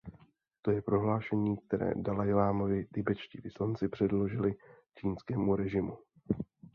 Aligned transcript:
To 0.61 0.71
je 0.71 0.81
prohlášení, 0.81 1.57
které 1.57 1.93
dalajlamovi 1.95 2.87
tibetští 2.93 3.41
vyslanci 3.41 3.87
předložili 3.89 4.55
čínskému 4.99 5.55
režimu. 5.55 5.97